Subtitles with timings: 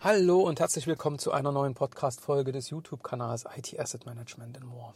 [0.00, 4.92] Hallo und herzlich willkommen zu einer neuen Podcast-Folge des YouTube-Kanals IT Asset Management and More.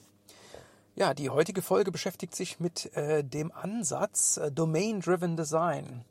[0.94, 6.04] Ja, die heutige Folge beschäftigt sich mit äh, dem Ansatz äh, Domain-Driven Design.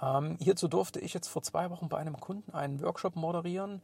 [0.00, 3.82] Ähm, hierzu durfte ich jetzt vor zwei Wochen bei einem Kunden einen Workshop moderieren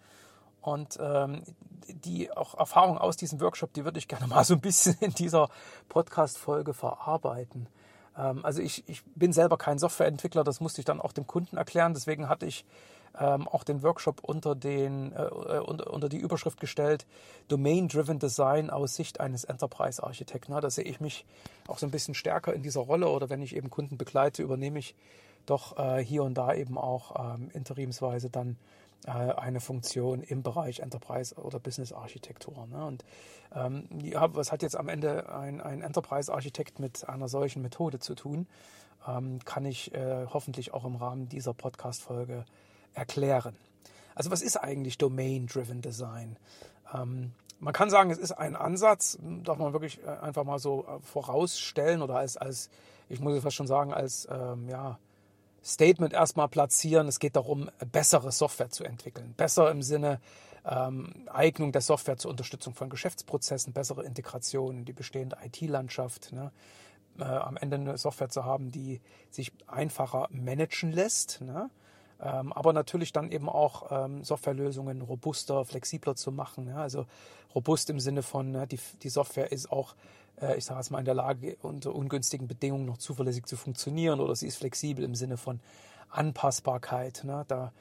[0.61, 1.43] und ähm,
[1.89, 5.13] die auch Erfahrung aus diesem Workshop, die würde ich gerne mal so ein bisschen in
[5.13, 5.49] dieser
[5.89, 7.69] Podcast-Folge verarbeiten.
[8.17, 11.57] Ähm, also ich, ich bin selber kein Softwareentwickler, das musste ich dann auch dem Kunden
[11.57, 11.95] erklären.
[11.95, 12.65] Deswegen hatte ich
[13.19, 17.07] ähm, auch den Workshop unter, den, äh, äh unter, unter, die Überschrift gestellt,
[17.49, 20.53] Domain-Driven Design aus Sicht eines Enterprise-Architekten.
[20.53, 21.25] Da sehe ich mich
[21.67, 24.79] auch so ein bisschen stärker in dieser Rolle oder wenn ich eben Kunden begleite, übernehme
[24.79, 24.95] ich
[25.47, 28.57] doch äh, hier und da eben auch ähm, interimsweise dann
[29.07, 32.67] äh, eine Funktion im Bereich Enterprise oder Business Architektur.
[32.67, 32.85] Ne?
[32.85, 33.05] Und
[33.55, 37.99] ähm, ja, was hat jetzt am Ende ein, ein Enterprise Architekt mit einer solchen Methode
[37.99, 38.47] zu tun?
[39.09, 42.45] Ähm, kann ich äh, hoffentlich auch im Rahmen dieser Podcast-Folge
[42.95, 43.57] erklären.
[44.15, 46.37] Also was ist eigentlich Domain-Driven Design?
[46.95, 50.87] Ähm, man kann sagen, es ist ein Ansatz, darf man wirklich äh, einfach mal so
[50.87, 52.71] äh, vorausstellen oder als, als
[53.09, 54.99] ich muss fast schon sagen, als ähm, ja,
[55.63, 57.09] Statement erstmal platzieren.
[57.09, 59.35] Es geht darum, bessere Software zu entwickeln.
[59.37, 60.21] Besser im Sinne
[60.65, 66.33] ähm, Eignung der Software zur Unterstützung von Geschäftsprozessen, bessere Integration in die bestehende IT-Landschaft.
[66.33, 66.53] Ne?
[67.19, 71.41] Äh, am Ende eine Software zu haben, die sich einfacher managen lässt.
[71.41, 71.71] Ne?
[72.23, 76.69] Ähm, aber natürlich dann eben auch ähm, Softwarelösungen robuster, flexibler zu machen.
[76.69, 76.77] Ja?
[76.77, 77.07] Also
[77.55, 79.95] robust im Sinne von, die, die Software ist auch,
[80.41, 84.21] äh, ich sage es mal, in der Lage, unter ungünstigen Bedingungen noch zuverlässig zu funktionieren
[84.21, 85.61] oder sie ist flexibel im Sinne von
[86.11, 87.23] Anpassbarkeit.
[87.25, 87.45] Ne?
[87.49, 87.73] Da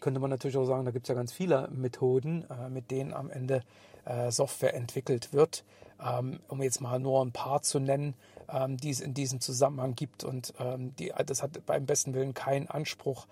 [0.00, 3.14] könnte man natürlich auch sagen, da gibt es ja ganz viele Methoden, äh, mit denen
[3.14, 3.62] am Ende
[4.04, 5.64] äh, Software entwickelt wird.
[6.00, 8.14] Ähm, um jetzt mal nur ein paar zu nennen,
[8.48, 10.22] ähm, die es in diesem Zusammenhang gibt.
[10.22, 13.26] Und ähm, die, das hat beim besten Willen keinen Anspruch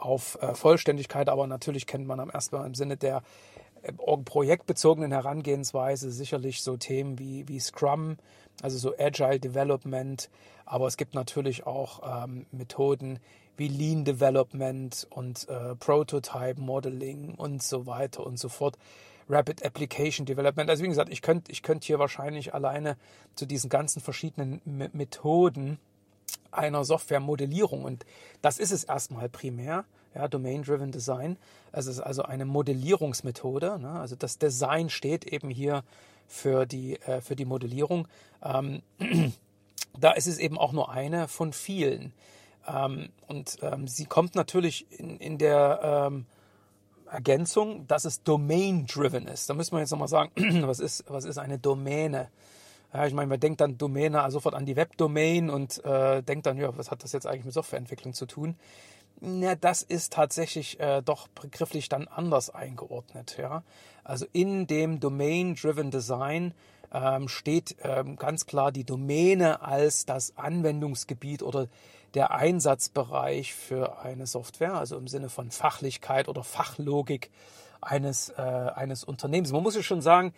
[0.00, 3.22] auf äh, Vollständigkeit, aber natürlich kennt man am ersten Mal im Sinne der
[3.82, 8.16] äh, projektbezogenen Herangehensweise sicherlich so Themen wie, wie Scrum,
[8.62, 10.30] also so Agile Development,
[10.64, 13.18] aber es gibt natürlich auch ähm, Methoden
[13.56, 18.78] wie Lean Development und äh, Prototype Modeling und so weiter und so fort.
[19.28, 20.68] Rapid Application Development.
[20.68, 22.96] Also wie gesagt, ich könnte ich könnt hier wahrscheinlich alleine
[23.36, 25.78] zu diesen ganzen verschiedenen Methoden
[26.52, 27.84] einer Softwaremodellierung.
[27.84, 28.04] Und
[28.42, 29.84] das ist es erstmal primär,
[30.14, 31.36] ja, Domain-Driven Design.
[31.72, 33.78] Es ist also eine Modellierungsmethode.
[33.78, 33.90] Ne?
[33.90, 35.84] Also das Design steht eben hier
[36.26, 38.08] für die, äh, für die Modellierung.
[38.42, 38.82] Ähm,
[39.98, 42.12] da ist es eben auch nur eine von vielen.
[42.66, 46.26] Ähm, und ähm, sie kommt natürlich in, in der ähm,
[47.10, 49.50] Ergänzung, dass es Domain-Driven ist.
[49.50, 50.32] Da müssen wir jetzt nochmal sagen,
[50.66, 52.28] was ist, was ist eine Domäne?
[52.92, 56.58] Ja, ich meine, man denkt dann Domäne sofort an die Webdomain und äh, denkt dann,
[56.58, 58.56] ja, was hat das jetzt eigentlich mit Softwareentwicklung zu tun?
[59.20, 63.36] Ja, das ist tatsächlich äh, doch begrifflich dann anders eingeordnet.
[63.38, 63.62] Ja?
[64.02, 66.54] Also in dem Domain-Driven Design
[66.92, 71.68] ähm, steht ähm, ganz klar die Domäne als das Anwendungsgebiet oder
[72.14, 77.30] der Einsatzbereich für eine Software, also im Sinne von Fachlichkeit oder Fachlogik
[77.80, 79.52] eines, äh, eines Unternehmens.
[79.52, 80.32] Man muss ja schon sagen,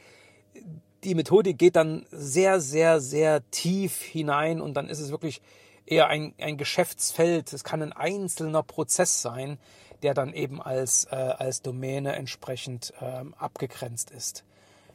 [1.04, 5.42] die Methode geht dann sehr, sehr, sehr tief hinein und dann ist es wirklich
[5.86, 7.52] eher ein, ein Geschäftsfeld.
[7.52, 9.58] Es kann ein einzelner Prozess sein,
[10.02, 14.44] der dann eben als, äh, als Domäne entsprechend ähm, abgegrenzt ist.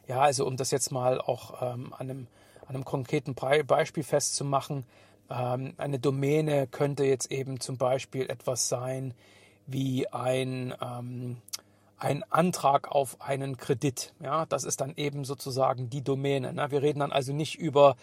[0.06, 2.26] Ja, also um das jetzt mal auch ähm, an, einem,
[2.66, 4.84] an einem konkreten Beispiel festzumachen,
[5.30, 9.14] ähm, eine Domäne könnte jetzt eben zum Beispiel etwas sein
[9.66, 11.36] wie ein, ähm,
[11.98, 14.14] ein Antrag auf einen Kredit.
[14.20, 16.52] Ja, das ist dann eben sozusagen die Domäne.
[16.52, 16.70] Ne?
[16.70, 17.96] Wir reden dann also nicht über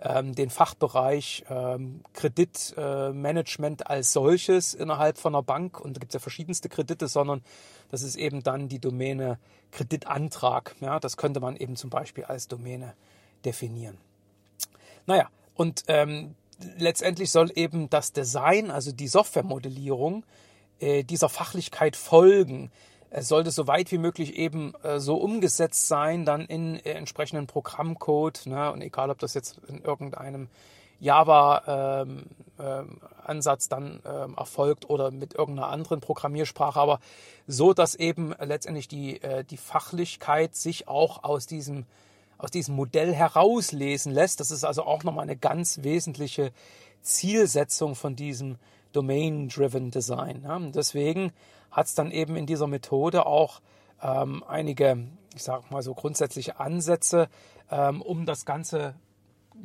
[0.00, 6.10] ähm, den Fachbereich ähm, Kreditmanagement äh, als solches innerhalb von einer Bank und da gibt
[6.10, 7.42] es ja verschiedenste Kredite, sondern
[7.90, 9.38] das ist eben dann die Domäne
[9.70, 10.74] Kreditantrag.
[10.80, 12.94] Ja, das könnte man eben zum Beispiel als Domäne
[13.44, 13.98] definieren.
[15.06, 16.34] Naja, und ähm,
[16.78, 20.24] letztendlich soll eben das Design, also die Softwaremodellierung,
[20.80, 22.70] äh, dieser Fachlichkeit folgen.
[23.14, 27.46] Es sollte so weit wie möglich eben äh, so umgesetzt sein, dann in äh, entsprechenden
[27.46, 28.46] Programmcode.
[28.46, 28.72] Ne?
[28.72, 30.48] Und egal, ob das jetzt in irgendeinem
[30.98, 32.24] Java-Ansatz ähm,
[33.28, 37.00] ähm, dann ähm, erfolgt oder mit irgendeiner anderen Programmiersprache, aber
[37.46, 41.84] so, dass eben letztendlich die, äh, die Fachlichkeit sich auch aus diesem,
[42.38, 44.40] aus diesem Modell herauslesen lässt.
[44.40, 46.50] Das ist also auch nochmal eine ganz wesentliche
[47.02, 48.56] Zielsetzung von diesem
[48.92, 50.44] Domain-Driven Design.
[50.44, 50.58] Ja?
[50.60, 51.34] Deswegen
[51.72, 53.60] hat es dann eben in dieser Methode auch
[54.00, 57.28] ähm, einige, ich sage mal so grundsätzliche Ansätze,
[57.70, 58.94] ähm, um das Ganze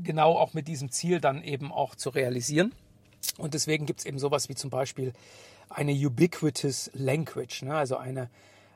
[0.01, 2.74] genau auch mit diesem Ziel dann eben auch zu realisieren.
[3.38, 5.13] Und deswegen gibt es eben sowas wie zum Beispiel
[5.69, 7.75] eine ubiquitous language, ne?
[7.75, 8.30] also eine,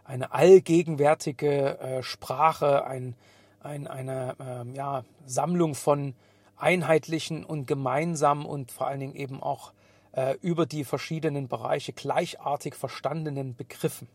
[0.03, 3.15] eine allgegenwärtige äh, Sprache, ein,
[3.61, 6.15] ein, eine äh, ja, Sammlung von
[6.57, 9.71] einheitlichen und gemeinsamen und vor allen Dingen eben auch
[10.13, 14.07] äh, über die verschiedenen Bereiche gleichartig verstandenen Begriffen.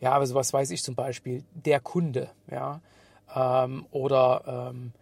[0.00, 2.80] Ja, also was weiß ich zum Beispiel, der Kunde, ja,
[3.34, 4.92] ähm, oder ähm,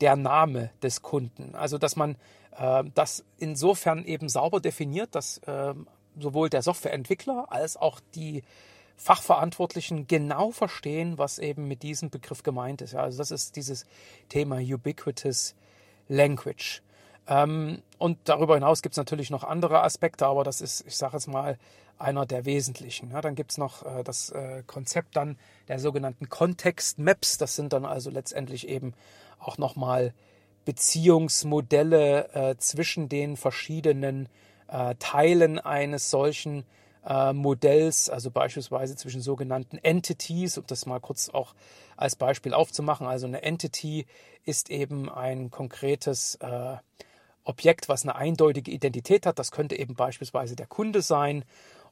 [0.00, 1.54] der Name des Kunden.
[1.54, 2.16] Also dass man
[2.56, 5.74] äh, das insofern eben sauber definiert, dass äh,
[6.18, 8.42] sowohl der Softwareentwickler als auch die
[8.96, 12.92] Fachverantwortlichen genau verstehen, was eben mit diesem Begriff gemeint ist.
[12.92, 13.86] Ja, also das ist dieses
[14.28, 15.54] Thema Ubiquitous
[16.08, 16.82] Language.
[17.28, 21.14] Ähm, und darüber hinaus gibt es natürlich noch andere Aspekte, aber das ist, ich sage
[21.14, 21.58] jetzt mal,
[21.98, 23.12] einer der wesentlichen.
[23.12, 25.38] Ja, dann gibt es noch äh, das äh, Konzept dann
[25.68, 27.38] der sogenannten Context Maps.
[27.38, 28.94] Das sind dann also letztendlich eben
[29.38, 30.12] auch nochmal
[30.64, 34.28] Beziehungsmodelle äh, zwischen den verschiedenen
[34.68, 36.64] äh, Teilen eines solchen
[37.06, 41.54] äh, Modells, also beispielsweise zwischen sogenannten Entities, um das mal kurz auch
[41.96, 43.06] als Beispiel aufzumachen.
[43.06, 44.06] Also eine Entity
[44.44, 46.76] ist eben ein konkretes äh,
[47.44, 49.38] Objekt, was eine eindeutige Identität hat.
[49.38, 51.44] Das könnte eben beispielsweise der Kunde sein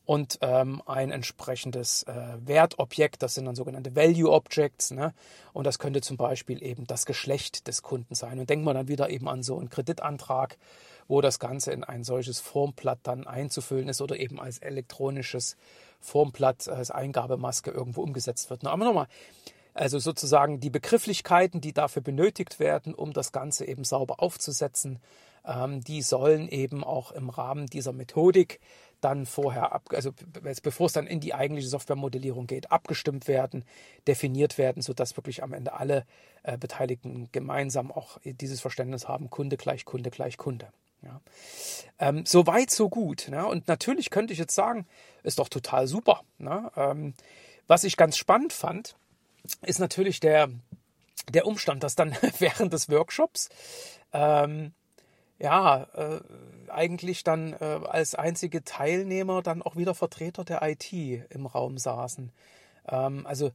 [0.06, 4.90] und ähm, ein entsprechendes äh, Wertobjekt, das sind dann sogenannte Value Objects.
[4.90, 5.14] Ne?
[5.52, 8.38] Und das könnte zum Beispiel eben das Geschlecht des Kunden sein.
[8.38, 10.58] Und denkt man dann wieder eben an so einen Kreditantrag,
[11.06, 15.56] wo das Ganze in ein solches Formblatt dann einzufüllen ist oder eben als elektronisches
[16.00, 18.64] Formblatt als Eingabemaske irgendwo umgesetzt wird.
[18.64, 19.06] Aber nochmal,
[19.74, 24.98] also sozusagen die Begrifflichkeiten, die dafür benötigt werden, um das Ganze eben sauber aufzusetzen,
[25.46, 28.60] ähm, die sollen eben auch im Rahmen dieser Methodik
[29.00, 30.12] dann vorher, ab, also
[30.62, 33.64] bevor es dann in die eigentliche Softwaremodellierung geht, abgestimmt werden,
[34.06, 36.04] definiert werden, sodass wirklich am Ende alle
[36.42, 40.68] äh, Beteiligten gemeinsam auch dieses Verständnis haben, Kunde gleich Kunde gleich Kunde.
[41.02, 41.20] Ja.
[41.98, 43.28] Ähm, so weit, so gut.
[43.30, 43.46] Ne?
[43.46, 44.86] Und natürlich könnte ich jetzt sagen,
[45.22, 46.22] ist doch total super.
[46.38, 46.70] Ne?
[46.76, 47.14] Ähm,
[47.66, 48.96] was ich ganz spannend fand,
[49.62, 50.50] ist natürlich der,
[51.30, 53.48] der Umstand, dass dann während des Workshops
[54.12, 54.72] ähm,
[55.40, 56.20] ja, äh,
[56.68, 62.30] eigentlich dann äh, als einzige Teilnehmer dann auch wieder Vertreter der IT im Raum saßen.
[62.88, 63.50] Ähm, also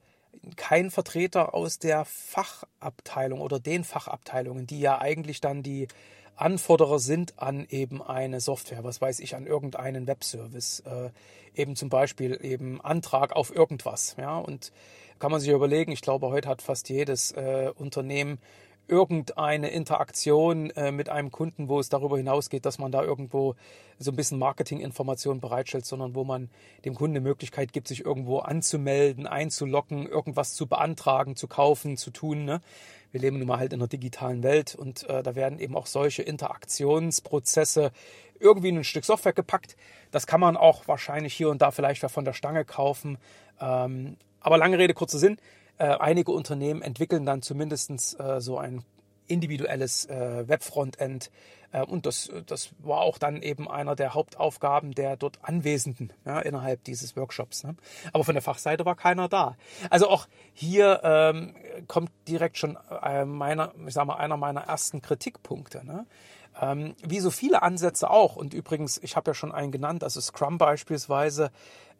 [0.57, 5.87] kein Vertreter aus der Fachabteilung oder den Fachabteilungen, die ja eigentlich dann die
[6.35, 11.11] Anforderer sind an eben eine Software, was weiß ich, an irgendeinen Webservice, äh,
[11.55, 14.73] eben zum Beispiel eben Antrag auf irgendwas, ja, und
[15.19, 18.39] kann man sich überlegen, ich glaube, heute hat fast jedes äh, Unternehmen
[18.87, 23.55] irgendeine Interaktion äh, mit einem Kunden, wo es darüber hinausgeht, dass man da irgendwo
[23.97, 26.49] so ein bisschen Marketinginformationen bereitstellt, sondern wo man
[26.83, 32.11] dem Kunden die Möglichkeit gibt, sich irgendwo anzumelden, einzulocken, irgendwas zu beantragen, zu kaufen, zu
[32.11, 32.45] tun.
[32.45, 32.61] Ne?
[33.11, 35.87] Wir leben nun mal halt in einer digitalen Welt und äh, da werden eben auch
[35.87, 37.91] solche Interaktionsprozesse
[38.39, 39.77] irgendwie in ein Stück Software gepackt.
[40.11, 43.17] Das kann man auch wahrscheinlich hier und da vielleicht von der Stange kaufen.
[43.59, 45.37] Ähm, aber lange Rede, kurzer Sinn
[45.77, 48.83] äh, einige Unternehmen entwickeln dann zumindest äh, so ein
[49.27, 51.31] individuelles äh, Webfrontend.
[51.71, 56.39] Äh, und das, das war auch dann eben einer der Hauptaufgaben der dort Anwesenden ja,
[56.39, 57.63] innerhalb dieses Workshops.
[57.63, 57.75] Ne?
[58.13, 59.57] Aber von der Fachseite war keiner da.
[59.89, 61.55] Also auch hier ähm,
[61.87, 65.85] kommt direkt schon äh, meiner, ich sag mal, einer meiner ersten Kritikpunkte.
[65.85, 66.05] Ne?
[66.61, 68.35] Ähm, wie so viele Ansätze auch.
[68.35, 71.51] Und übrigens, ich habe ja schon einen genannt, also Scrum beispielsweise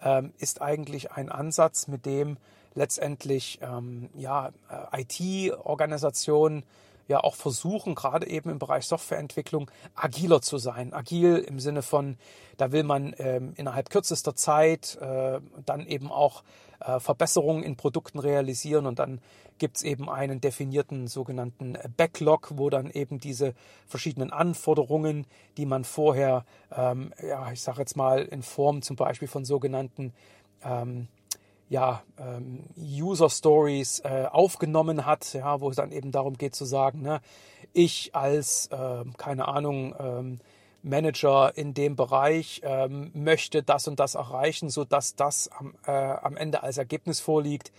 [0.02, 2.38] ähm, ist eigentlich ein Ansatz, mit dem
[2.76, 6.64] letztendlich ähm, ja, äh, IT-Organisationen
[7.08, 10.94] ja auch versuchen, gerade eben im Bereich Softwareentwicklung, agiler zu sein.
[10.94, 12.18] Agil im Sinne von,
[12.58, 16.44] da will man ähm, innerhalb kürzester Zeit äh, dann eben auch
[16.80, 19.22] äh, Verbesserungen in Produkten realisieren und dann
[19.58, 23.54] gibt es eben einen definierten sogenannten Backlog, wo dann eben diese
[23.88, 25.26] verschiedenen Anforderungen,
[25.58, 26.44] die man vorher,
[26.76, 30.12] ähm, ja, ich sage jetzt mal in Form zum Beispiel von sogenannten
[30.64, 31.08] ähm,
[31.70, 36.66] ja, ähm, User Stories äh, aufgenommen hat, ja, wo es dann eben darum geht zu
[36.66, 37.22] sagen, ne,
[37.74, 40.40] ich als, äh, keine Ahnung, ähm,
[40.86, 46.38] Manager in dem Bereich ähm, möchte das und das erreichen, sodass das am, äh, am
[46.38, 47.72] Ende als Ergebnis vorliegt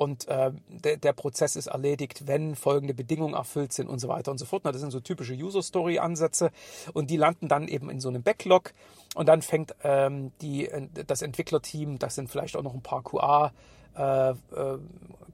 [0.00, 4.30] und äh, der, der Prozess ist erledigt, wenn folgende Bedingungen erfüllt sind und so weiter
[4.30, 4.64] und so fort.
[4.64, 6.52] Das sind so typische User-Story-Ansätze
[6.94, 8.72] und die landen dann eben in so einem Backlog
[9.14, 10.70] und dann fängt ähm, die,
[11.06, 13.52] das Entwicklerteam, das sind vielleicht auch noch ein paar QA,
[13.96, 14.34] äh, äh,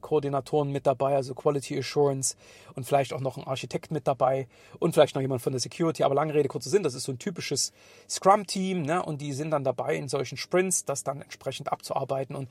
[0.01, 2.35] Koordinatoren mit dabei, also Quality Assurance
[2.75, 4.47] und vielleicht auch noch ein Architekt mit dabei
[4.79, 6.03] und vielleicht noch jemand von der Security.
[6.03, 7.73] Aber lange Rede, kurzer Sinn, das ist so ein typisches
[8.09, 9.03] Scrum-Team ne?
[9.03, 12.35] und die sind dann dabei in solchen Sprints, das dann entsprechend abzuarbeiten.
[12.35, 12.49] Und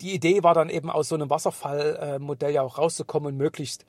[0.00, 3.86] die Idee war dann eben aus so einem Wasserfallmodell ja auch rauszukommen und möglichst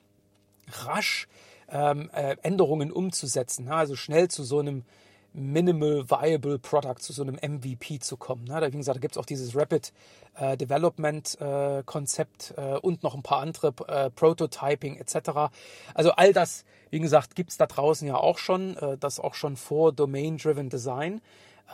[0.86, 1.28] rasch
[1.68, 3.66] ähm, äh, Änderungen umzusetzen.
[3.66, 3.74] Ne?
[3.74, 4.84] Also schnell zu so einem
[5.32, 8.44] Minimal Viable Product, zu so einem MVP zu kommen.
[8.44, 8.60] Ne?
[8.60, 9.92] Da, wie gesagt, da gibt es auch dieses Rapid
[10.36, 15.52] äh, Development äh, Konzept äh, und noch ein paar andere äh, Prototyping etc.
[15.94, 19.34] Also all das, wie gesagt, gibt es da draußen ja auch schon, äh, das auch
[19.34, 21.20] schon vor Domain-Driven Design.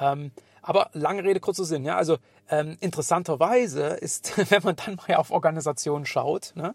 [0.00, 0.32] Ähm,
[0.62, 1.84] aber lange Rede, kurzer Sinn.
[1.84, 2.18] Ja, also
[2.50, 6.75] ähm, interessanterweise ist, wenn man dann mal auf Organisationen schaut, ne,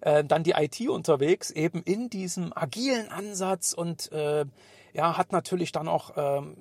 [0.00, 4.44] äh, dann die IT unterwegs eben in diesem agilen Ansatz und äh,
[4.94, 6.56] ja, hat natürlich dann auch ähm,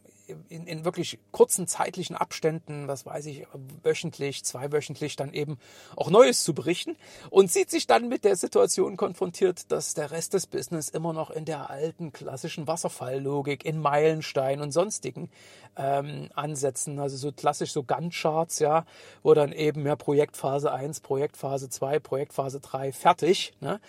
[0.50, 3.46] in, in wirklich kurzen zeitlichen Abständen, was weiß ich,
[3.84, 5.58] wöchentlich, zweiwöchentlich dann eben
[5.96, 6.96] auch Neues zu berichten
[7.30, 11.30] und sieht sich dann mit der Situation konfrontiert, dass der Rest des Business immer noch
[11.30, 15.30] in der alten klassischen Wasserfalllogik, in Meilenstein und sonstigen
[15.76, 18.86] ähm, Ansätzen, also so klassisch so Gantt-Charts, ja,
[19.22, 23.80] wo dann eben ja Projektphase 1, Projektphase 2, Projektphase 3 fertig, ne?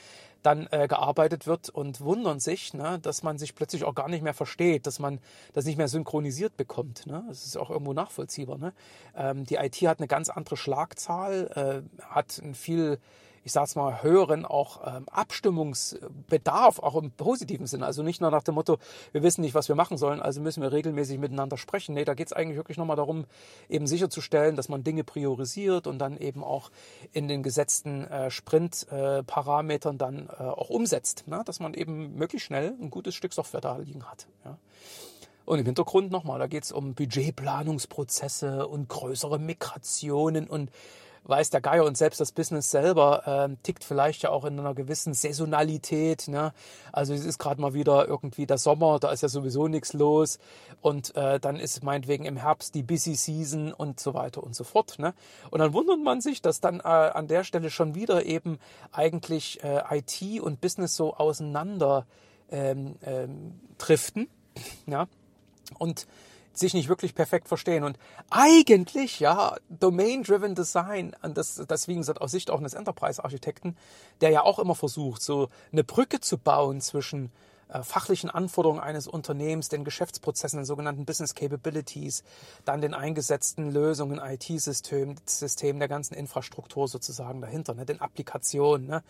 [0.45, 4.23] Dann äh, gearbeitet wird und wundern sich, ne, dass man sich plötzlich auch gar nicht
[4.23, 5.19] mehr versteht, dass man
[5.55, 7.07] das nicht mehr synchronisiert bekommt.
[7.07, 7.25] Ne?
[7.29, 8.59] Das ist auch irgendwo nachvollziehbar.
[8.59, 8.75] Ne?
[9.17, 12.99] Ähm, die IT hat eine ganz andere Schlagzahl, äh, hat ein viel
[13.45, 17.85] ich sag's mal, höheren auch ähm, Abstimmungsbedarf, auch im positiven Sinne.
[17.85, 18.79] Also nicht nur nach dem Motto,
[19.13, 21.95] wir wissen nicht, was wir machen sollen, also müssen wir regelmäßig miteinander sprechen.
[21.95, 23.27] Nee, da geht's eigentlich wirklich nochmal darum,
[23.69, 26.71] eben sicherzustellen, dass man Dinge priorisiert und dann eben auch
[27.13, 31.25] in den gesetzten äh, Sprint-Parametern äh, dann äh, auch umsetzt.
[31.27, 31.43] Ne?
[31.45, 34.27] Dass man eben möglichst schnell ein gutes Stück Software da liegen hat.
[34.45, 34.57] Ja?
[35.45, 40.71] Und im Hintergrund nochmal, da geht es um Budgetplanungsprozesse und größere Migrationen und
[41.25, 44.75] weiß der Geier und selbst das Business selber ähm, tickt vielleicht ja auch in einer
[44.75, 46.29] gewissen Saisonalität.
[46.29, 46.53] Ne?
[46.93, 50.39] Also es ist gerade mal wieder irgendwie der Sommer, da ist ja sowieso nichts los
[50.81, 54.65] und äh, dann ist meinetwegen im Herbst die Busy Season und so weiter und so
[54.65, 54.99] fort.
[54.99, 55.15] Ne?
[55.51, 58.59] Und dann wundert man sich, dass dann äh, an der Stelle schon wieder eben
[58.93, 62.07] eigentlich äh, IT und Business so auseinander
[62.51, 64.29] ähm, ähm, driften.
[64.87, 65.09] Ja?
[65.79, 66.07] Und
[66.59, 67.85] sich nicht wirklich perfekt verstehen.
[67.85, 67.99] Und
[68.31, 73.77] eigentlich, ja, Domain-Driven Design, und das, das wie gesagt aus Sicht auch eines Enterprise-Architekten,
[74.21, 77.31] der ja auch immer versucht, so eine Brücke zu bauen zwischen
[77.69, 82.23] äh, fachlichen Anforderungen eines Unternehmens, den Geschäftsprozessen, den sogenannten Business Capabilities,
[82.65, 88.87] dann den eingesetzten Lösungen, IT-System, System der ganzen Infrastruktur sozusagen dahinter, ne, den Applikationen.
[88.87, 89.03] Ne.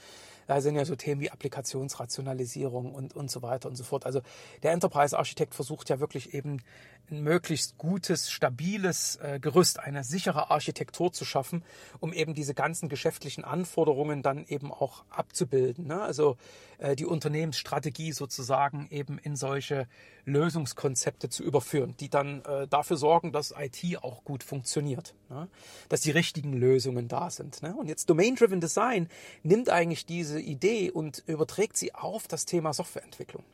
[0.46, 4.06] Da sind ja so Themen wie Applikationsrationalisierung und, und so weiter und so fort.
[4.06, 4.20] Also
[4.62, 6.62] der Enterprise-Architekt versucht ja wirklich eben
[7.10, 11.62] ein möglichst gutes, stabiles äh, Gerüst, eine sichere Architektur zu schaffen,
[12.00, 15.86] um eben diese ganzen geschäftlichen Anforderungen dann eben auch abzubilden.
[15.86, 16.00] Ne?
[16.00, 16.36] Also
[16.78, 19.86] äh, die Unternehmensstrategie sozusagen eben in solche
[20.24, 25.48] Lösungskonzepte zu überführen, die dann äh, dafür sorgen, dass IT auch gut funktioniert, ne?
[25.88, 27.62] dass die richtigen Lösungen da sind.
[27.62, 27.74] Ne?
[27.74, 29.08] Und jetzt Domain-Driven Design
[29.42, 33.44] nimmt eigentlich diese Idee und überträgt sie auf das Thema Softwareentwicklung.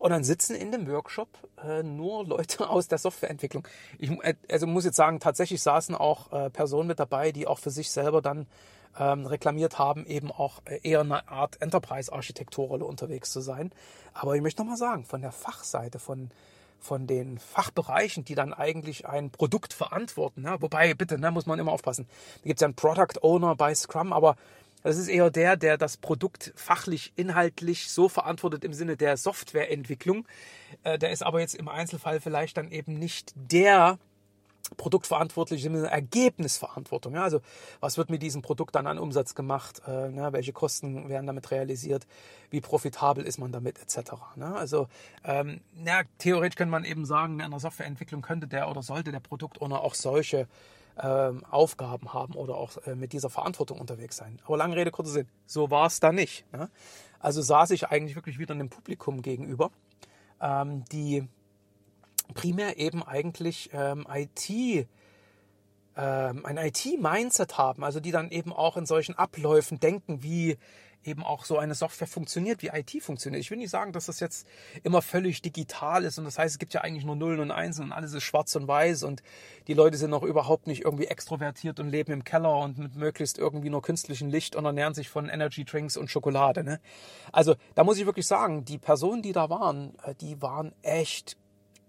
[0.00, 1.28] Und dann sitzen in dem Workshop
[1.62, 3.68] äh, nur Leute aus der Softwareentwicklung.
[3.98, 7.58] Ich äh, also muss jetzt sagen, tatsächlich saßen auch äh, Personen mit dabei, die auch
[7.58, 8.46] für sich selber dann
[8.98, 13.70] ähm, reklamiert haben, eben auch äh, eher eine Art Enterprise-Architekturrolle unterwegs zu sein.
[14.12, 16.30] Aber ich möchte nochmal sagen, von der Fachseite, von,
[16.80, 20.56] von den Fachbereichen, die dann eigentlich ein Produkt verantworten, ne?
[20.60, 22.06] wobei, bitte, ne, muss man immer aufpassen.
[22.42, 24.36] Da gibt es ja einen Product Owner bei Scrum, aber
[24.82, 30.26] das ist eher der, der das Produkt fachlich, inhaltlich so verantwortet im Sinne der Softwareentwicklung.
[30.82, 33.98] Äh, der ist aber jetzt im Einzelfall vielleicht dann eben nicht der
[34.76, 37.14] produktverantwortliche im Sinne Ergebnisverantwortung.
[37.14, 37.40] Ja, also
[37.80, 39.82] was wird mit diesem Produkt dann an Umsatz gemacht?
[39.86, 42.06] Äh, ne, welche Kosten werden damit realisiert?
[42.50, 44.12] Wie profitabel ist man damit etc.
[44.36, 44.54] Ne?
[44.54, 44.88] Also
[45.24, 49.20] ähm, ja, theoretisch könnte man eben sagen, in einer Softwareentwicklung könnte der oder sollte der
[49.20, 50.46] Produktowner auch solche
[51.02, 54.38] ähm, Aufgaben haben oder auch äh, mit dieser Verantwortung unterwegs sein.
[54.44, 56.44] Aber lange Rede, kurzer Sinn, so war es da nicht.
[56.52, 56.68] Ne?
[57.18, 59.70] Also saß ich eigentlich wirklich wieder einem Publikum gegenüber,
[60.40, 61.28] ähm, die
[62.34, 64.88] primär eben eigentlich ähm, IT
[65.96, 70.56] ähm, ein IT-Mindset haben, also die dann eben auch in solchen Abläufen denken, wie
[71.02, 73.40] eben auch so eine Software funktioniert, wie IT funktioniert.
[73.40, 74.46] Ich will nicht sagen, dass das jetzt
[74.82, 77.86] immer völlig digital ist und das heißt, es gibt ja eigentlich nur Nullen und Einsen
[77.86, 79.22] und alles ist schwarz und weiß und
[79.66, 83.38] die Leute sind noch überhaupt nicht irgendwie extrovertiert und leben im Keller und mit möglichst
[83.38, 86.64] irgendwie nur künstlichem Licht und ernähren sich von Energy Drinks und Schokolade.
[86.64, 86.80] Ne?
[87.32, 91.36] Also da muss ich wirklich sagen, die Personen, die da waren, äh, die waren echt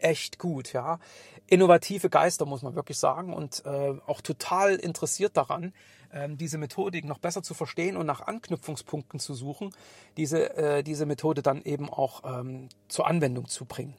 [0.04, 1.00] echt gut, ja.
[1.48, 5.74] Innovative Geister, muss man wirklich sagen, und äh, auch total interessiert daran,
[6.14, 9.72] ähm, diese Methodik noch besser zu verstehen und nach Anknüpfungspunkten zu suchen,
[10.18, 13.96] diese, äh, diese Methode dann eben auch ähm, zur Anwendung zu bringen.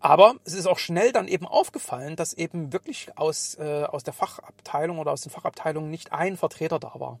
[0.00, 4.12] Aber es ist auch schnell dann eben aufgefallen, dass eben wirklich aus, äh, aus der
[4.12, 7.18] Fachabteilung oder aus den Fachabteilungen nicht ein Vertreter da war.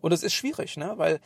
[0.00, 0.94] Und es ist schwierig, ne?
[0.96, 1.20] weil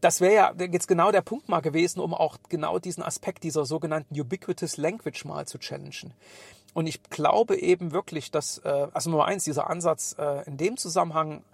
[0.00, 3.64] das wäre ja jetzt genau der Punkt mal gewesen, um auch genau diesen Aspekt dieser
[3.64, 6.14] sogenannten Ubiquitous Language mal zu challengen.
[6.74, 10.76] Und ich glaube eben wirklich, dass, äh, also Nummer eins, dieser Ansatz äh, in dem
[10.76, 11.44] Zusammenhang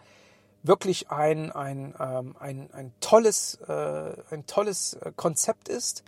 [0.62, 6.04] wirklich ein, ein, ähm, ein, ein tolles, äh, ein tolles Konzept ist,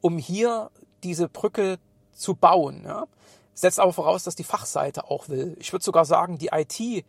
[0.00, 0.70] um hier
[1.02, 1.78] diese Brücke
[2.12, 2.82] zu bauen.
[2.84, 3.06] Ja?
[3.54, 5.56] Setzt aber voraus, dass die Fachseite auch will.
[5.60, 7.04] Ich würde sogar sagen, die IT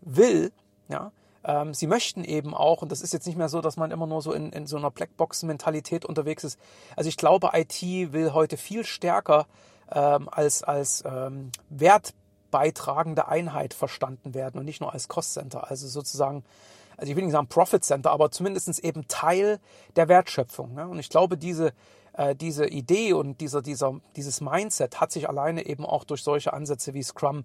[0.00, 0.52] will,
[0.88, 1.12] ja,
[1.46, 4.06] ähm, sie möchten eben auch, und das ist jetzt nicht mehr so, dass man immer
[4.06, 6.58] nur so in, in so einer Blackbox-Mentalität unterwegs ist.
[6.96, 9.46] Also ich glaube, IT will heute viel stärker
[9.92, 15.70] ähm, als, als ähm, wertbeitragende Einheit verstanden werden und nicht nur als Cost-Center.
[15.70, 16.42] Also sozusagen,
[16.96, 19.60] also ich will nicht sagen Profit Center, aber zumindest eben Teil
[19.94, 20.74] der Wertschöpfung.
[20.74, 20.88] Ne?
[20.88, 21.72] Und ich glaube, diese,
[22.14, 26.52] äh, diese Idee und dieser, dieser, dieses Mindset hat sich alleine eben auch durch solche
[26.52, 27.44] Ansätze wie Scrum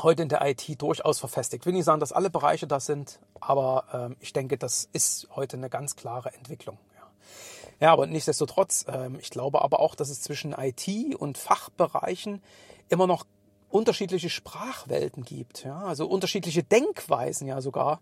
[0.00, 1.62] heute in der IT durchaus verfestigt.
[1.62, 5.28] Ich will nicht sagen, dass alle Bereiche das sind, aber ähm, ich denke, das ist
[5.34, 6.78] heute eine ganz klare Entwicklung.
[6.94, 12.42] Ja, ja aber nichtsdestotrotz, ähm, ich glaube aber auch, dass es zwischen IT und Fachbereichen
[12.88, 13.24] immer noch
[13.68, 18.00] unterschiedliche Sprachwelten gibt, ja, also unterschiedliche Denkweisen ja sogar.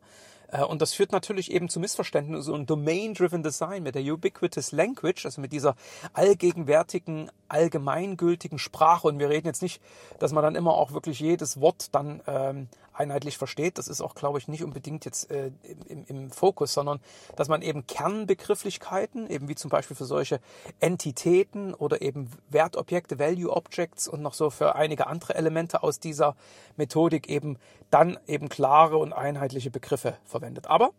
[0.50, 5.24] Äh, und das führt natürlich eben zu Missverständnissen und Domain-Driven Design mit der Ubiquitous Language,
[5.24, 5.76] also mit dieser
[6.12, 9.08] allgegenwärtigen, allgemeingültigen Sprache.
[9.08, 9.80] Und wir reden jetzt nicht,
[10.18, 12.68] dass man dann immer auch wirklich jedes Wort dann ähm,
[13.00, 13.78] einheitlich versteht.
[13.78, 15.50] Das ist auch, glaube ich, nicht unbedingt jetzt äh,
[15.88, 17.00] im, im Fokus, sondern
[17.36, 20.40] dass man eben Kernbegrifflichkeiten, eben wie zum Beispiel für solche
[20.78, 26.36] Entitäten oder eben Wertobjekte, Value Objects und noch so für einige andere Elemente aus dieser
[26.76, 27.58] Methodik eben
[27.90, 30.66] dann eben klare und einheitliche Begriffe verwendet.
[30.66, 30.90] Aber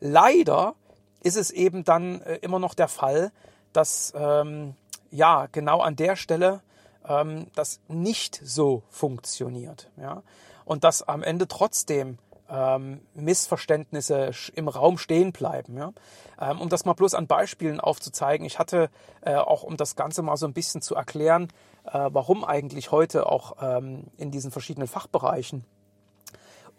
[0.00, 0.74] leider
[1.22, 3.30] ist es eben dann äh, immer noch der Fall,
[3.72, 4.74] dass ähm,
[5.10, 6.62] ja genau an der Stelle
[7.06, 9.90] ähm, das nicht so funktioniert.
[9.96, 10.22] Ja?
[10.72, 15.76] Und dass am Ende trotzdem ähm, Missverständnisse im Raum stehen bleiben.
[15.76, 15.92] Ja?
[16.40, 18.88] Ähm, um das mal bloß an Beispielen aufzuzeigen, ich hatte
[19.20, 21.48] äh, auch, um das Ganze mal so ein bisschen zu erklären,
[21.84, 25.64] äh, warum eigentlich heute auch ähm, in diesen verschiedenen Fachbereichen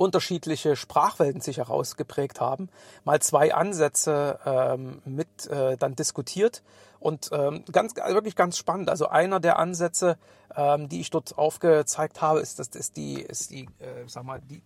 [0.04, 2.70] unterschiedliche Sprachwelten sich herausgeprägt haben,
[3.06, 6.62] mal zwei Ansätze ähm, mit äh, dann diskutiert
[7.00, 8.90] und ähm, ganz wirklich ganz spannend.
[8.90, 10.18] Also einer der Ansätze,
[10.56, 14.42] ähm, die ich dort aufgezeigt habe, ist das ist die ist die äh, sag mal
[14.42, 14.62] die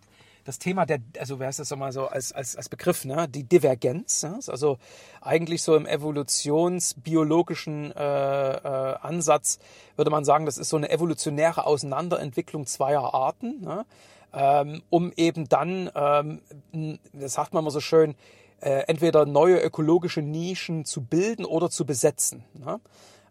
[0.48, 3.28] das Thema der, also wer ist das mal so als, als, als Begriff, ne?
[3.28, 4.22] die Divergenz.
[4.22, 4.40] Ne?
[4.46, 4.78] Also
[5.20, 9.58] eigentlich so im evolutionsbiologischen äh, äh, Ansatz
[9.96, 13.60] würde man sagen, das ist so eine evolutionäre Auseinanderentwicklung zweier Arten.
[13.60, 13.84] Ne?
[14.32, 18.14] Ähm, um eben dann, ähm, das sagt man immer so schön,
[18.60, 22.44] äh, entweder neue ökologische Nischen zu bilden oder zu besetzen.
[22.54, 22.80] Ne?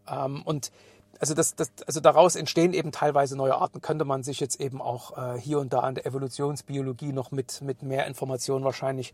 [0.09, 0.71] Ähm, und
[1.19, 3.81] also, das, das, also daraus entstehen eben teilweise neue Arten.
[3.81, 7.61] Könnte man sich jetzt eben auch äh, hier und da an der Evolutionsbiologie noch mit,
[7.61, 9.13] mit mehr Informationen wahrscheinlich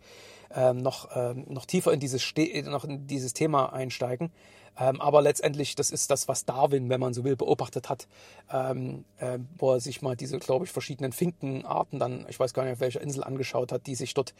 [0.53, 2.23] ähm, noch, ähm, noch tiefer in dieses,
[2.65, 4.31] noch in dieses Thema einsteigen.
[4.79, 8.07] Ähm, aber letztendlich, das ist das, was Darwin, wenn man so will, beobachtet hat,
[8.51, 12.63] ähm, äh, wo er sich mal diese, glaube ich, verschiedenen Finkenarten dann, ich weiß gar
[12.63, 14.33] nicht auf welcher Insel angeschaut hat, die sich dort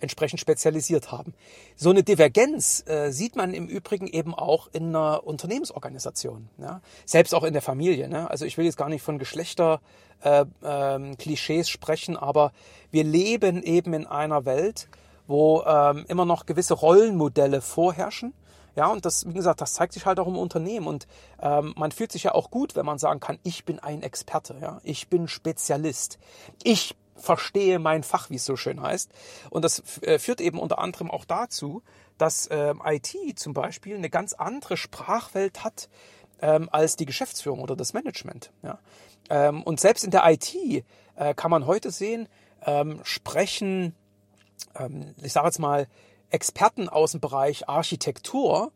[0.00, 1.34] entsprechend spezialisiert haben.
[1.76, 6.82] So eine Divergenz äh, sieht man im Übrigen eben auch in einer Unternehmensorganisation, ja?
[7.06, 8.08] selbst auch in der Familie.
[8.08, 8.30] Ne?
[8.30, 9.80] Also ich will jetzt gar nicht von Geschlechter
[10.22, 12.52] äh, ähm, Klischees sprechen, aber
[12.90, 14.88] wir leben eben in einer Welt,
[15.26, 18.34] wo ähm, immer noch gewisse Rollenmodelle vorherrschen
[18.78, 20.86] ja, und das, wie gesagt, das zeigt sich halt auch im Unternehmen.
[20.86, 21.08] Und
[21.42, 24.56] ähm, man fühlt sich ja auch gut, wenn man sagen kann, ich bin ein Experte,
[24.62, 26.20] ja, ich bin Spezialist.
[26.62, 29.10] Ich verstehe mein Fach, wie es so schön heißt.
[29.50, 31.82] Und das äh, führt eben unter anderem auch dazu,
[32.18, 35.88] dass ähm, IT zum Beispiel eine ganz andere Sprachwelt hat
[36.40, 38.52] ähm, als die Geschäftsführung oder das Management.
[38.62, 38.78] Ja.
[39.28, 40.54] Ähm, und selbst in der IT
[41.16, 42.28] äh, kann man heute sehen,
[42.64, 43.96] ähm, sprechen,
[44.76, 45.88] ähm, ich sage jetzt mal,
[46.30, 48.72] Experten aus dem Bereich Architektur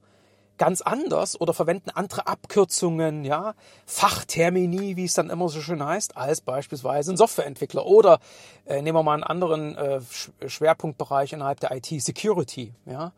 [0.59, 3.55] ganz anders oder verwenden andere Abkürzungen, ja,
[3.87, 7.85] Fachtermini, wie es dann immer so schön heißt, als beispielsweise ein Softwareentwickler.
[7.85, 8.21] Oder
[8.67, 10.01] äh, nehmen wir mal einen anderen äh,
[10.47, 13.13] Schwerpunktbereich innerhalb der IT, Security, ja.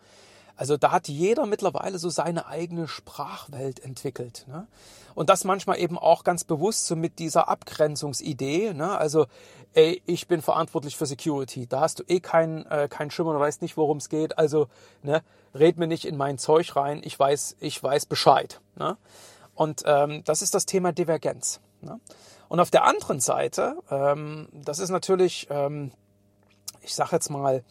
[0.57, 4.45] Also da hat jeder mittlerweile so seine eigene Sprachwelt entwickelt.
[4.49, 4.67] Ne?
[5.15, 8.73] Und das manchmal eben auch ganz bewusst so mit dieser Abgrenzungsidee.
[8.73, 8.97] Ne?
[8.97, 9.27] Also,
[9.73, 11.67] ey, ich bin verantwortlich für Security.
[11.67, 14.39] Da hast du eh keinen äh, kein Schimmer und weißt nicht, worum es geht.
[14.39, 14.69] Also,
[15.03, 15.23] ne,
[15.55, 17.01] red mir nicht in mein Zeug rein.
[17.05, 18.61] Ich weiß, ich weiß Bescheid.
[18.77, 18.97] Ne?
[19.55, 21.61] Und ähm, das ist das Thema Divergenz.
[21.81, 22.01] Ne?
[22.49, 25.93] Und auf der anderen Seite, ähm, das ist natürlich, ähm,
[26.83, 27.65] ich sag jetzt mal,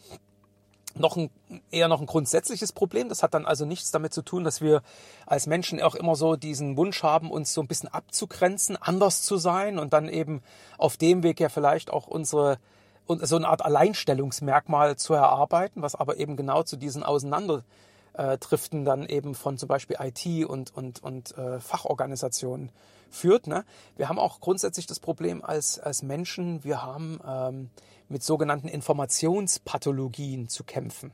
[0.96, 1.30] noch ein,
[1.70, 3.08] eher noch ein grundsätzliches Problem.
[3.08, 4.82] Das hat dann also nichts damit zu tun, dass wir
[5.26, 9.36] als Menschen auch immer so diesen Wunsch haben, uns so ein bisschen abzugrenzen, anders zu
[9.36, 10.42] sein und dann eben
[10.78, 12.58] auf dem Weg ja vielleicht auch unsere
[13.06, 19.34] so eine Art Alleinstellungsmerkmal zu erarbeiten, was aber eben genau zu diesen Auseinanderdriften dann eben
[19.34, 22.70] von zum Beispiel IT und, und, und äh, Fachorganisationen
[23.14, 23.46] führt.
[23.46, 23.64] Ne?
[23.96, 27.70] Wir haben auch grundsätzlich das Problem als, als Menschen, wir haben ähm,
[28.08, 31.12] mit sogenannten Informationspathologien zu kämpfen.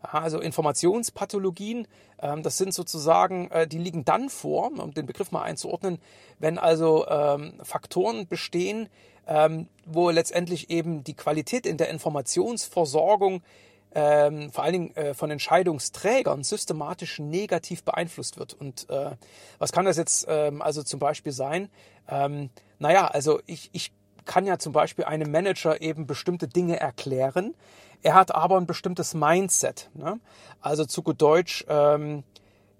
[0.00, 1.88] Also Informationspathologien,
[2.20, 5.98] ähm, das sind sozusagen, äh, die liegen dann vor, um den Begriff mal einzuordnen,
[6.38, 8.88] wenn also ähm, Faktoren bestehen,
[9.26, 13.42] ähm, wo letztendlich eben die Qualität in der Informationsversorgung
[13.96, 18.52] ähm, vor allen Dingen äh, von Entscheidungsträgern systematisch negativ beeinflusst wird.
[18.52, 19.12] Und äh,
[19.58, 21.70] was kann das jetzt ähm, also zum Beispiel sein?
[22.06, 23.92] Ähm, naja, also ich, ich
[24.26, 27.54] kann ja zum Beispiel einem Manager eben bestimmte Dinge erklären.
[28.02, 29.88] Er hat aber ein bestimmtes Mindset.
[29.94, 30.20] Ne?
[30.60, 32.22] Also zu gut Deutsch, ähm,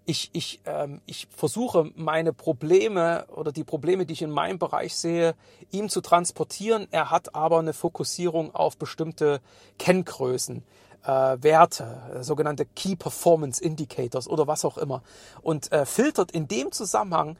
[0.04, 4.94] ich, ich, ähm, ich versuche meine Probleme oder die Probleme, die ich in meinem Bereich
[4.94, 5.34] sehe,
[5.70, 6.88] ihm zu transportieren.
[6.90, 9.40] Er hat aber eine Fokussierung auf bestimmte
[9.78, 10.62] Kenngrößen.
[11.04, 15.02] Äh, Werte, sogenannte Key Performance Indicators oder was auch immer
[15.40, 17.36] und äh, filtert in dem Zusammenhang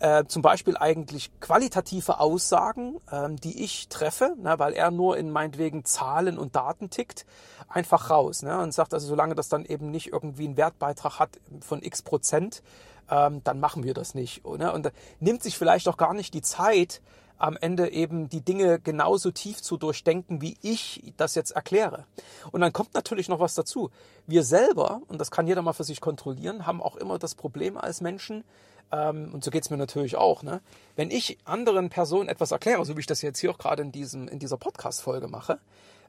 [0.00, 5.30] äh, zum Beispiel eigentlich qualitative Aussagen, ähm, die ich treffe, ne, weil er nur in
[5.30, 7.26] meinetwegen Zahlen und Daten tickt,
[7.68, 11.38] einfach raus ne, und sagt also, solange das dann eben nicht irgendwie einen Wertbeitrag hat
[11.60, 12.62] von x Prozent,
[13.10, 14.44] ähm, dann machen wir das nicht.
[14.46, 17.02] Ne, und nimmt sich vielleicht auch gar nicht die Zeit,
[17.40, 22.04] am Ende eben die Dinge genauso tief zu durchdenken, wie ich das jetzt erkläre.
[22.52, 23.90] Und dann kommt natürlich noch was dazu.
[24.26, 27.76] Wir selber, und das kann jeder mal für sich kontrollieren, haben auch immer das Problem
[27.76, 28.44] als Menschen,
[28.92, 30.60] ähm, und so geht es mir natürlich auch, ne?
[30.96, 33.92] wenn ich anderen Personen etwas erkläre, so wie ich das jetzt hier auch gerade in,
[33.92, 35.60] diesem, in dieser Podcast-Folge mache,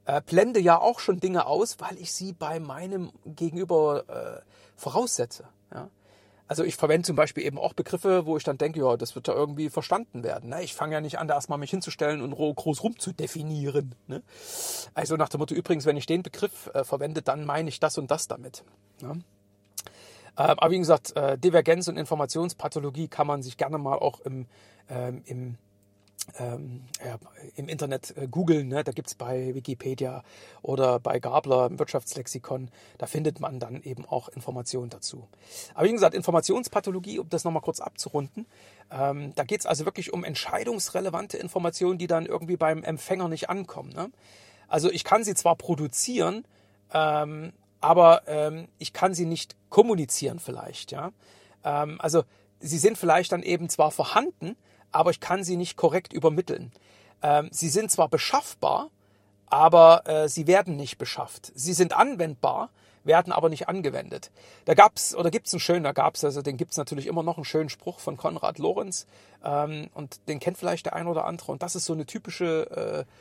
[0.06, 4.42] äh, blende ja auch schon Dinge aus, weil ich sie bei meinem Gegenüber äh,
[4.76, 5.46] voraussetze.
[6.52, 9.30] Also ich verwende zum Beispiel eben auch Begriffe, wo ich dann denke, ja, das wird
[9.30, 10.50] ja irgendwie verstanden werden.
[10.50, 10.62] Ne?
[10.64, 13.96] Ich fange ja nicht an, da erstmal mich hinzustellen und groß rum zu definieren.
[14.08, 14.22] Ne?
[14.94, 17.98] Also nach dem Motto, übrigens, wenn ich den Begriff äh, verwende, dann meine ich das
[17.98, 18.66] und das damit.
[19.00, 19.12] Ne?
[19.12, 19.24] Ähm,
[20.36, 24.46] aber wie gesagt, äh, Divergenz und Informationspathologie kann man sich gerne mal auch im,
[24.90, 25.58] ähm, im,
[26.40, 27.18] ähm, ja,
[27.56, 28.68] im Internet äh, googeln.
[28.68, 28.84] Ne?
[28.84, 30.24] Da gibt es bei Wikipedia
[30.62, 35.28] oder bei Gabler im Wirtschaftslexikon, da findet man dann eben auch Informationen dazu.
[35.74, 38.46] Aber wie gesagt, Informationspathologie, um das nochmal kurz abzurunden,
[38.92, 43.50] ähm, da geht es also wirklich um entscheidungsrelevante Informationen, die dann irgendwie beim Empfänger nicht
[43.50, 43.92] ankommen.
[43.94, 44.12] Ne?
[44.68, 46.46] Also ich kann sie zwar produzieren,
[46.94, 50.92] ähm, aber ähm, ich kann sie nicht kommunizieren vielleicht.
[50.92, 51.12] Ja?
[51.64, 52.24] Ähm, also
[52.60, 54.56] sie sind vielleicht dann eben zwar vorhanden,
[54.92, 56.72] aber ich kann sie nicht korrekt übermitteln.
[57.22, 58.90] Ähm, sie sind zwar beschaffbar,
[59.48, 61.52] aber äh, sie werden nicht beschafft.
[61.56, 62.70] Sie sind anwendbar,
[63.04, 64.32] werden aber nicht angewendet.
[64.66, 67.46] Da gab's oder gibt's einen schönen, da gab's also den gibt's natürlich immer noch einen
[67.46, 69.08] schönen Spruch von Konrad Lorenz
[69.44, 73.06] ähm, und den kennt vielleicht der ein oder andere und das ist so eine typische
[73.08, 73.12] äh,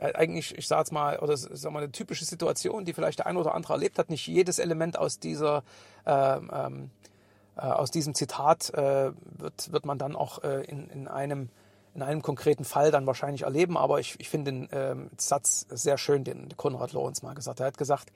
[0.00, 3.26] äh, eigentlich, ich sage jetzt mal, oder sag mal, eine typische Situation, die vielleicht der
[3.26, 4.10] ein oder andere erlebt hat.
[4.10, 5.62] Nicht jedes Element aus dieser
[6.06, 7.19] ähm, ähm, äh,
[7.56, 11.50] aus diesem Zitat äh, wird, wird man dann auch äh, in, in einem
[11.92, 15.98] in einem konkreten Fall dann wahrscheinlich erleben, aber ich, ich finde den ähm, Satz sehr
[15.98, 17.64] schön, den Konrad Lorenz mal gesagt hat.
[17.64, 18.12] Er hat gesagt,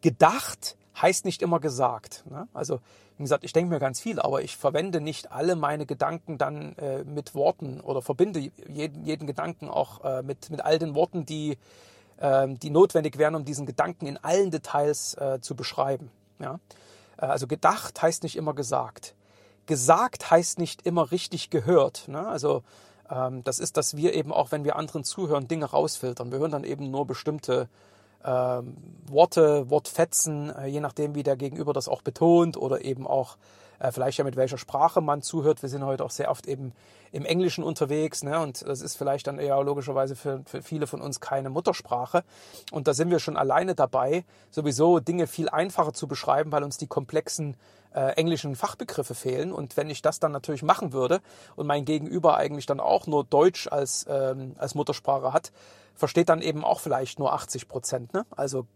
[0.00, 2.24] gedacht heißt nicht immer gesagt.
[2.28, 2.48] Ne?
[2.52, 2.80] Also,
[3.16, 6.76] wie gesagt, ich denke mir ganz viel, aber ich verwende nicht alle meine Gedanken dann
[6.76, 11.24] äh, mit Worten oder verbinde jeden, jeden Gedanken auch äh, mit, mit all den Worten,
[11.24, 11.56] die,
[12.18, 16.10] äh, die notwendig wären, um diesen Gedanken in allen Details äh, zu beschreiben.
[16.40, 16.58] Ja?
[17.18, 19.14] Äh, also gedacht heißt nicht immer gesagt.
[19.66, 22.08] Gesagt heißt nicht immer richtig gehört.
[22.08, 22.26] Ne?
[22.26, 22.62] Also
[23.10, 26.32] ähm, das ist, dass wir eben auch, wenn wir anderen zuhören, Dinge rausfiltern.
[26.32, 27.68] Wir hören dann eben nur bestimmte
[28.24, 33.36] ähm, Worte, Wortfetzen, äh, je nachdem, wie der Gegenüber das auch betont oder eben auch
[33.78, 35.62] äh, vielleicht ja mit welcher Sprache man zuhört.
[35.62, 36.72] Wir sind heute auch sehr oft eben
[37.12, 38.40] im Englischen unterwegs ne?
[38.40, 42.24] und das ist vielleicht dann eher logischerweise für, für viele von uns keine Muttersprache.
[42.72, 46.76] Und da sind wir schon alleine dabei, sowieso Dinge viel einfacher zu beschreiben, weil uns
[46.76, 47.56] die komplexen
[47.94, 49.52] äh, englischen Fachbegriffe fehlen.
[49.52, 51.20] Und wenn ich das dann natürlich machen würde
[51.56, 55.52] und mein Gegenüber eigentlich dann auch nur Deutsch als, ähm, als Muttersprache hat,
[55.94, 58.12] versteht dann eben auch vielleicht nur 80 Prozent.
[58.12, 58.26] Ne?
[58.36, 58.66] Also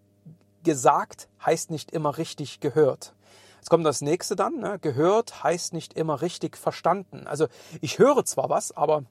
[0.62, 3.14] gesagt heißt nicht immer richtig gehört.
[3.58, 4.58] Jetzt kommt das nächste dann.
[4.58, 4.78] Ne?
[4.80, 7.26] Gehört heißt nicht immer richtig verstanden.
[7.26, 7.46] Also
[7.80, 9.04] ich höre zwar was, aber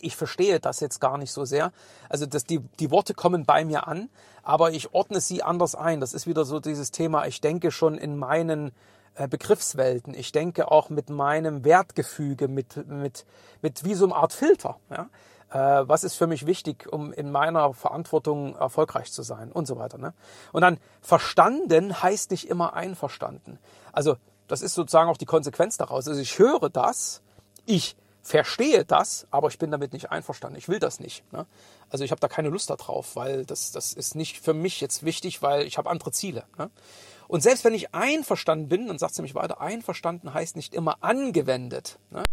[0.00, 1.72] ich verstehe das jetzt gar nicht so sehr.
[2.08, 4.08] Also dass die, die Worte kommen bei mir an,
[4.42, 6.00] aber ich ordne sie anders ein.
[6.00, 8.72] Das ist wieder so dieses Thema, ich denke schon in meinen
[9.14, 10.14] äh, Begriffswelten.
[10.14, 13.24] Ich denke auch mit meinem Wertgefüge, mit, mit,
[13.62, 14.76] mit wie so eine Art Filter.
[14.90, 15.08] Ja?
[15.50, 19.78] Äh, was ist für mich wichtig, um in meiner Verantwortung erfolgreich zu sein und so
[19.78, 19.98] weiter.
[19.98, 20.12] Ne?
[20.52, 23.58] Und dann verstanden heißt nicht immer einverstanden.
[23.92, 24.16] Also
[24.48, 26.08] das ist sozusagen auch die Konsequenz daraus.
[26.08, 27.22] Also ich höre das,
[27.64, 30.58] ich verstehe das, aber ich bin damit nicht einverstanden.
[30.58, 31.30] Ich will das nicht.
[31.32, 31.46] Ne?
[31.90, 35.04] Also ich habe da keine Lust darauf, weil das, das ist nicht für mich jetzt
[35.04, 36.44] wichtig, weil ich habe andere Ziele.
[36.58, 36.70] Ne?
[37.28, 40.96] Und selbst wenn ich einverstanden bin, dann sagt sie mich weiter, einverstanden heißt nicht immer
[41.02, 41.98] angewendet.
[42.10, 42.24] Ne?